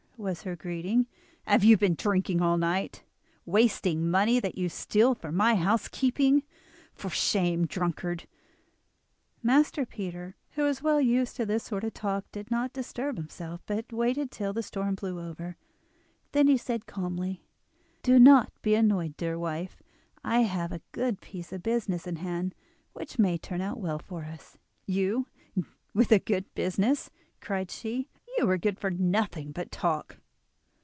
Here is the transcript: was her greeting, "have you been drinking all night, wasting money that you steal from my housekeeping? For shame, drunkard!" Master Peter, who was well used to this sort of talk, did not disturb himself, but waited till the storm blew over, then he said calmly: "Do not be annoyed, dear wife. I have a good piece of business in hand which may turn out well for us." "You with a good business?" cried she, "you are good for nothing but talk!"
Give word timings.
was 0.17 0.43
her 0.43 0.55
greeting, 0.55 1.07
"have 1.47 1.63
you 1.63 1.75
been 1.75 1.95
drinking 1.95 2.43
all 2.43 2.55
night, 2.55 3.03
wasting 3.43 4.07
money 4.07 4.39
that 4.39 4.55
you 4.55 4.69
steal 4.69 5.15
from 5.15 5.33
my 5.35 5.55
housekeeping? 5.55 6.43
For 6.93 7.09
shame, 7.09 7.65
drunkard!" 7.65 8.27
Master 9.41 9.83
Peter, 9.83 10.35
who 10.51 10.61
was 10.61 10.83
well 10.83 11.01
used 11.01 11.37
to 11.37 11.45
this 11.47 11.63
sort 11.63 11.83
of 11.83 11.95
talk, 11.95 12.25
did 12.31 12.51
not 12.51 12.71
disturb 12.71 13.17
himself, 13.17 13.61
but 13.65 13.91
waited 13.91 14.29
till 14.29 14.53
the 14.53 14.61
storm 14.61 14.93
blew 14.93 15.19
over, 15.19 15.57
then 16.33 16.45
he 16.45 16.55
said 16.55 16.85
calmly: 16.85 17.43
"Do 18.03 18.19
not 18.19 18.51
be 18.61 18.75
annoyed, 18.75 19.17
dear 19.17 19.39
wife. 19.39 19.81
I 20.23 20.41
have 20.41 20.71
a 20.71 20.83
good 20.91 21.19
piece 21.19 21.51
of 21.51 21.63
business 21.63 22.05
in 22.05 22.17
hand 22.17 22.53
which 22.93 23.17
may 23.17 23.39
turn 23.39 23.59
out 23.61 23.79
well 23.79 23.97
for 23.97 24.25
us." 24.25 24.55
"You 24.85 25.25
with 25.95 26.11
a 26.11 26.19
good 26.19 26.45
business?" 26.53 27.09
cried 27.39 27.71
she, 27.71 28.07
"you 28.37 28.49
are 28.49 28.57
good 28.57 28.79
for 28.79 28.89
nothing 28.89 29.51
but 29.51 29.69
talk!" 29.71 30.17